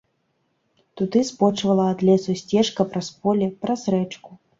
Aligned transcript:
Туды 1.01 1.19
збочвала 1.29 1.85
ад 1.95 1.99
лесу 2.07 2.35
сцежка 2.41 2.81
праз 2.95 3.11
поле, 3.19 3.51
праз 3.67 3.81
рэчку. 3.97 4.31